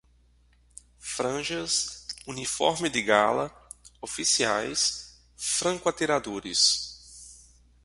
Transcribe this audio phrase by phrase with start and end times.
[0.97, 3.55] Franjas, uniforme de gala,
[4.01, 7.53] oficiais, franco-atiradores